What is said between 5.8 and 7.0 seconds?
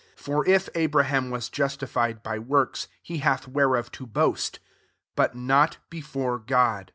before God.